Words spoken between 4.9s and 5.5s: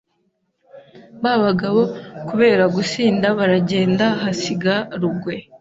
Rugwe